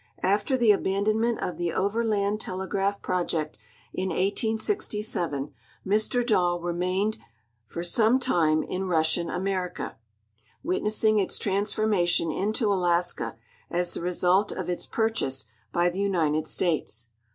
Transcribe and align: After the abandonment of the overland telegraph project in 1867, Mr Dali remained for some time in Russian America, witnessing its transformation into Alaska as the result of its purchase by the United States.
After 0.23 0.57
the 0.57 0.71
abandonment 0.71 1.41
of 1.43 1.57
the 1.57 1.71
overland 1.73 2.41
telegraph 2.41 3.03
project 3.03 3.59
in 3.93 4.09
1867, 4.09 5.53
Mr 5.85 6.25
Dali 6.25 6.63
remained 6.63 7.19
for 7.67 7.83
some 7.83 8.17
time 8.17 8.63
in 8.63 8.85
Russian 8.87 9.29
America, 9.29 9.97
witnessing 10.63 11.19
its 11.19 11.37
transformation 11.37 12.31
into 12.31 12.73
Alaska 12.73 13.37
as 13.69 13.93
the 13.93 14.01
result 14.01 14.51
of 14.51 14.71
its 14.71 14.87
purchase 14.87 15.45
by 15.71 15.87
the 15.87 16.01
United 16.01 16.47
States. 16.47 17.09